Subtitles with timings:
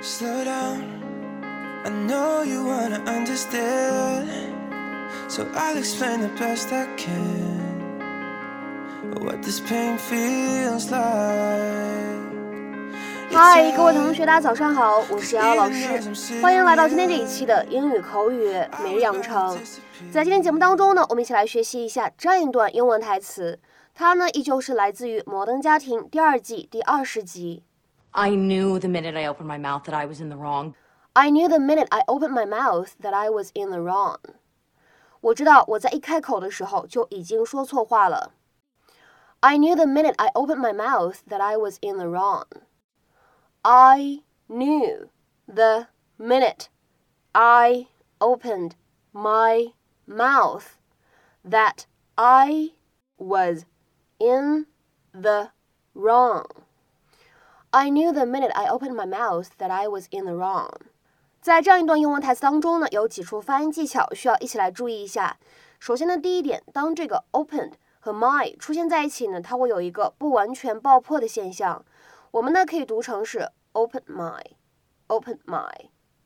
[0.00, 0.82] Slow down.
[1.84, 4.28] I know you wanna understand.
[5.28, 7.62] So I'll explain the best I can.
[9.20, 11.02] What this pain feels like.
[13.32, 18.52] 嗨，各位同学，大家早上好，我是瑶瑶老师，欢迎来到今天这一期的英语口语
[18.82, 19.56] 每日养成。
[20.12, 23.58] 在今天节目当中呢，我们一起来学习一下这样一段英文台词，
[23.94, 27.62] 它呢依旧是来自于《摩登家庭》第二季第二十集。
[28.13, 30.75] I knew the minute I opened my mouth that I was in the wrong.
[31.15, 34.17] I knew the minute I opened my mouth that I was in the wrong。
[35.21, 38.33] 我知道我在一开口的时候就已经说错话了。
[39.41, 42.45] I knew the minute I opened my mouth that I was in the wrong.
[43.61, 45.09] I knew
[45.47, 45.87] the
[46.17, 46.67] minute
[47.33, 47.87] I
[48.19, 48.75] opened
[49.11, 49.73] my
[50.05, 50.77] mouth
[51.43, 52.71] that I
[53.17, 53.65] was
[54.19, 54.65] in
[55.13, 55.51] the
[55.93, 56.45] wrong.
[57.76, 60.70] I knew the minute I opened my mouth that I was in the wrong.
[61.40, 65.36] 在这样一段英文台词当中呢，有几处发音技巧需要一起来注意一下。
[65.80, 71.84] 首先呢，第一点，当这个 opened 和 my 出现在一起呢，它会有一个不完全爆破的现象。
[72.30, 75.68] 我们呢可以读成是 open my，open my。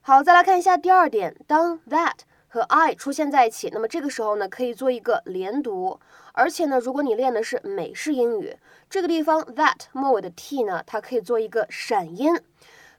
[0.00, 2.20] 好，再来看一下第二点，当 that
[2.54, 5.98] 和 I 出现在一起，那么这个时候呢可以做一个连读，
[6.34, 8.56] 而且呢，如果你练的是美式英语，
[8.88, 12.40] 这个地方 that 末尾的 t 呢，它可以做一个闪音，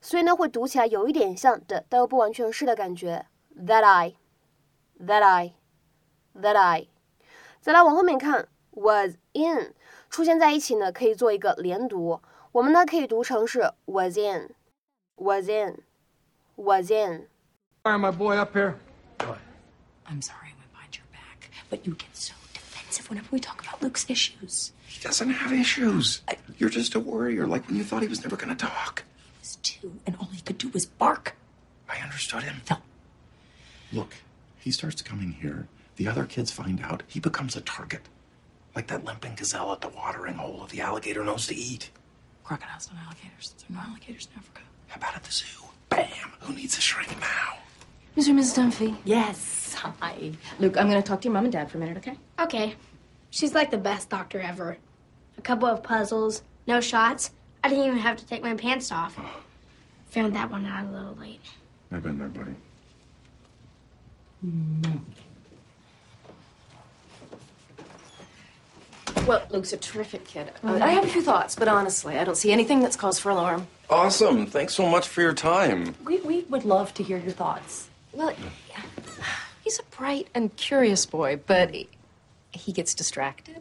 [0.02, 3.28] 所以呢会读起来有一点像的，但又不完全是的感觉。
[3.58, 6.88] That I，that I，that I。
[7.62, 9.74] 再来往后面看，was in
[10.10, 12.20] 出现在一起呢，可以做一个连读，
[12.52, 17.30] 我们呢可以读成是 was in，was in，was in。
[17.84, 18.74] are my boy up here.
[20.08, 23.62] I'm sorry I went behind your back, but you get so defensive whenever we talk
[23.62, 24.72] about Luke's issues.
[24.88, 26.22] He doesn't have issues.
[26.58, 29.04] You're just a worrier, like when you thought he was never gonna talk.
[29.34, 31.36] He was two, and all he could do was bark.
[31.90, 32.62] I understood him.
[32.66, 32.82] Phil,
[33.94, 34.14] Look,
[34.60, 35.68] he starts coming here.
[35.98, 37.04] The other kids find out.
[37.08, 38.02] He becomes a target.
[38.76, 41.90] Like that limping gazelle at the watering hole of the alligator knows to eat.
[42.44, 43.54] crocodiles, don't alligators.
[43.58, 44.62] There are no alligators in Africa.
[44.88, 45.46] How about at the zoo?
[45.90, 46.10] Bam!
[46.42, 47.58] Who needs a shrink now?
[48.18, 48.30] Mr.
[48.30, 48.56] and Mrs.
[48.58, 48.98] Dunphy.
[49.06, 49.55] Yes.
[50.00, 50.32] Hi.
[50.60, 52.18] Luke, I'm going to talk to your mom and dad for a minute, okay?
[52.40, 52.76] Okay.
[53.30, 54.78] She's like the best doctor ever.
[55.38, 57.32] A couple of puzzles, no shots.
[57.64, 59.18] I didn't even have to take my pants off.
[60.10, 61.42] Found that one out a little late.
[61.92, 62.56] I've been there, buddy.
[69.26, 70.52] Well, Luke's a terrific kid.
[70.64, 73.32] Uh, I have a few thoughts, but honestly, I don't see anything that's cause for
[73.32, 73.68] alarm.
[73.90, 74.46] Awesome.
[74.46, 75.96] Thanks so much for your time.
[76.06, 77.90] We, we would love to hear your thoughts.
[78.14, 78.34] Well,
[79.66, 81.90] he's a bright and curious boy, but he,
[82.54, 83.58] he gets distracted.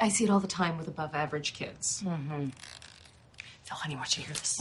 [0.00, 2.02] I see it all the time with above average kids.
[2.04, 2.48] Mm-hmm.
[3.62, 4.60] Phil, honey, I want you to hear this.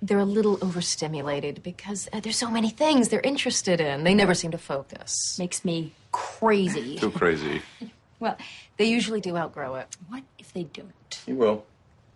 [0.00, 4.04] They're a little overstimulated because uh, there's so many things they're interested in.
[4.04, 5.38] They never seem to focus.
[5.38, 6.96] Makes me crazy.
[7.00, 7.62] Too crazy.
[8.20, 8.36] well,
[8.76, 9.96] they usually do outgrow it.
[10.08, 11.20] What if they don't?
[11.26, 11.66] You will.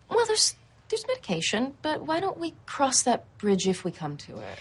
[0.09, 0.57] Well, there's
[0.89, 4.59] there's medication, but why don't we cross that bridge if we come to it?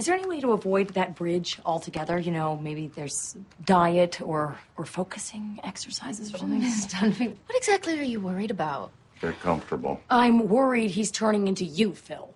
[0.00, 2.18] Is there any way to avoid that bridge altogether?
[2.18, 6.60] You know, maybe there's diet or or focusing exercises or something.
[6.60, 8.90] Miss Dunphy, what exactly are you worried about?
[9.22, 9.98] Get comfortable.
[10.10, 12.28] I'm worried he's turning into you, Phil.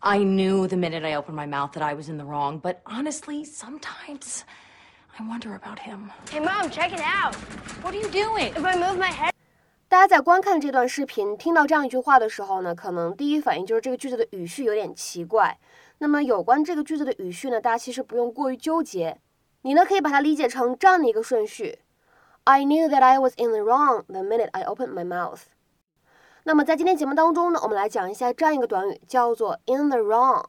[0.00, 2.80] I knew the minute I opened my mouth that I was in the wrong, but
[2.86, 4.44] honestly, sometimes
[5.18, 6.12] I wonder about him.
[6.30, 7.34] Hey, Mom, check it out.
[7.82, 8.54] What are you doing?
[8.54, 9.32] If I move my head,
[9.88, 15.58] 大家在观看这段视频，听到这样一句话的时候呢，可能第一反应就是这个句子的语序有点奇怪。
[15.99, 19.19] 那么有关这个句子的语序呢，大家其实不用过于纠结，
[19.61, 21.79] 你呢可以把它理解成这样的一个顺序
[22.43, 25.43] ：I knew that I was in the wrong the minute I opened my mouth。
[26.43, 30.45] 那么在今天节目当中呢，我们来讲一下这样一个短语，叫做 in the wrong。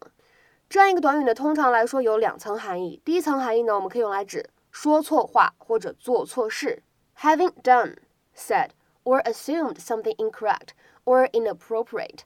[0.69, 3.01] 这样一个短语呢，通常来说有两层含义。
[3.05, 6.83] 第一层含义呢，我们可以用来指说错话或者做错事
[7.21, 7.97] ，having done,
[8.37, 8.71] said
[9.05, 10.71] or assumed something incorrect
[11.05, 12.23] or inappropriate。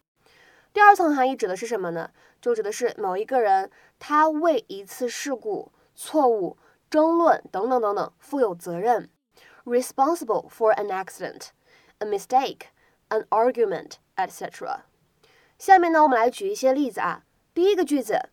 [0.72, 2.10] 第二层含义指的是什么呢？
[2.40, 6.56] 就指的是某一个人他为一次事故、错误、
[6.88, 9.10] 争论等等等等负有责任
[9.64, 11.48] ，responsible for an accident,
[11.98, 12.68] a mistake,
[13.08, 14.82] an argument, etc.
[15.58, 17.24] 下面呢，我们来举一些例子啊。
[17.52, 18.28] 第一个句子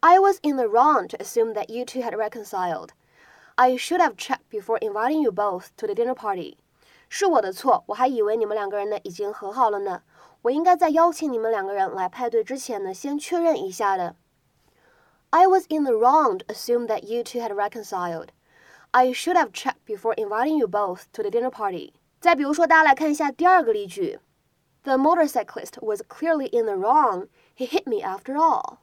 [0.00, 2.90] ，I was in the wrong to assume that you two had reconciled.
[3.54, 6.58] I should have checked before inviting you both to the dinner party.
[7.08, 10.02] 是我的错，我还以为你们两个人呢已经和好了呢。
[10.43, 14.15] 我应该在邀请你们两个人来派对之前呢，先确认一下的。
[15.29, 18.29] I was in the wrong to assume that you two had reconciled.
[18.91, 21.93] I should have checked before inviting you both to the dinner party.
[22.19, 24.19] 再比如说，大家来看一下第二个例句
[24.83, 27.27] The motorcyclist was clearly in the wrong.
[27.55, 28.77] He hit me after all.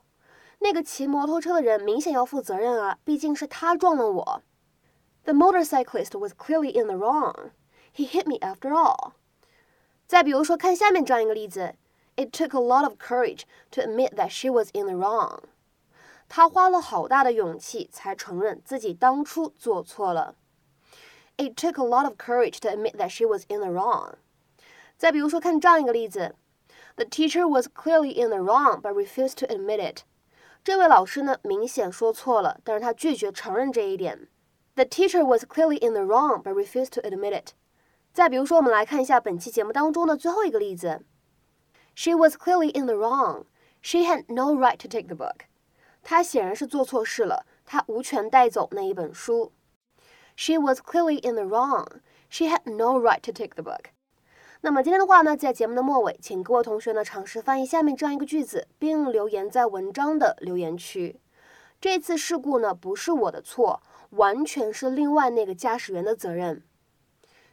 [0.58, 4.42] 那个骑摩托车的人明显要负责任啊，毕竟是他撞了我。
[5.24, 7.52] The motorcyclist was clearly in the wrong.
[7.94, 9.12] He hit me after all.
[10.08, 11.74] 再比如说，看下面这样一个例子：
[12.16, 15.40] It took a lot of courage to admit that she was in the wrong.
[16.28, 20.36] 她花了好大的勇气才承认自己当初做错了。
[21.36, 24.14] It took a lot of courage to admit that she was in the wrong.
[24.96, 26.34] 再比如说，看这样一个例子：
[26.96, 30.02] The teacher was clearly in the wrong, but refused to admit it.
[30.62, 34.28] 这位老师呢，明显说错了，但是他拒绝承认这一点。
[34.76, 37.48] The teacher was clearly in the wrong, but refused to admit it.
[38.13, 41.05] 再比如说，我们来看一下本期节目当中的最后一个例子
[41.95, 43.45] ：She was clearly in the wrong.
[43.81, 45.45] She had no right to take the book.
[46.03, 49.53] 她显然是做错事了，她无权带走那一本书。
[50.35, 52.01] She was clearly in the wrong.
[52.29, 53.91] She had no right to take the book.
[54.61, 61.19] 那么今天的话呢，在节目的末尾，请各位同学呢尝试翻译下面这样一个句子，并留言在文章的留言区。
[61.79, 63.81] 这次事故呢不是我的错，
[64.11, 66.63] 完全是另外那个驾驶员的责任。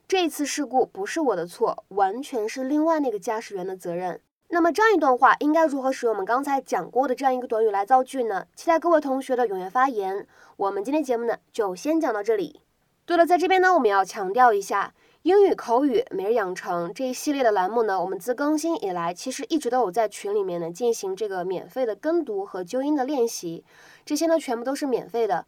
[0.08, 4.20] 这次事故不是我的错，完全是另外那个驾驶员的责任。
[4.50, 8.46] 那么这样一段话应该如何使用我们刚才讲过的这样一个短语来造句呢？
[8.54, 10.24] 期待各位同学的踊跃发言。
[10.58, 12.60] 我们今天节目呢就先讲到这里。
[13.04, 14.94] 对了，在这边呢我们要强调一下。
[15.22, 23.64] 英语口语每日养成这一系列的栏目呢，我们自更新以来，其实一直都有在群里面呢进行这个免费的跟读和纠音的练习，
[24.04, 25.46] 这些呢全部都是免费的。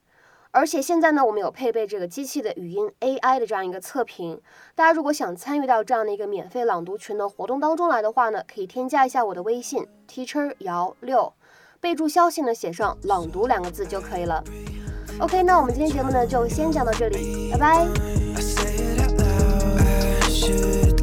[0.50, 4.40] 而且现在呢，我们有配备这个机器的语音 AI 的这样一个测评。
[4.74, 11.32] 大家如果想参与到这样的一个免费朗读群的活动当中来的话呢，可以添加一下我的微信 Teacher 姚六，
[11.80, 14.42] 备注消息呢写上朗读两个字就可以了。
[15.20, 17.86] OK，那我们今天节目呢就先讲到这里，拜拜。
[20.28, 20.96] should